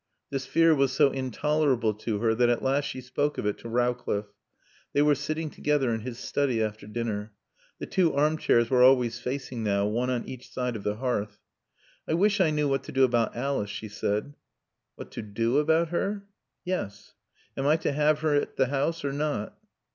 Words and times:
This 0.31 0.47
fear 0.47 0.73
was 0.73 0.91
so 0.93 1.11
intolerable 1.11 1.93
to 1.93 2.17
her 2.21 2.33
that 2.33 2.49
at 2.49 2.63
last 2.63 2.85
she 2.85 3.01
spoke 3.01 3.37
of 3.37 3.45
it 3.45 3.59
to 3.59 3.69
Rowcliffe. 3.69 4.33
They 4.93 5.03
were 5.03 5.13
sitting 5.13 5.51
together 5.51 5.93
in 5.93 5.99
his 5.99 6.17
study 6.17 6.59
after 6.59 6.87
dinner. 6.87 7.33
The 7.77 7.85
two 7.85 8.11
armchairs 8.15 8.71
were 8.71 8.81
always 8.81 9.19
facing 9.19 9.63
now, 9.63 9.85
one 9.85 10.09
on 10.09 10.27
each 10.27 10.49
side 10.49 10.75
of 10.75 10.81
the 10.81 10.95
hearth. 10.95 11.37
"I 12.07 12.15
wish 12.15 12.41
I 12.41 12.49
knew 12.49 12.67
what 12.67 12.81
to 12.85 12.91
do 12.91 13.03
about 13.03 13.35
Alice," 13.35 13.69
she 13.69 13.89
said. 13.89 14.33
"What 14.95 15.11
to 15.11 15.21
do 15.21 15.59
about 15.59 15.89
her?" 15.89 16.23
"Yes. 16.65 17.13
Am 17.55 17.67
I 17.67 17.75
to 17.77 17.91
have 17.91 18.21
her 18.21 18.33
at 18.33 18.55
the 18.55 18.69
house 18.69 19.05
or 19.05 19.13
not?" 19.13 19.55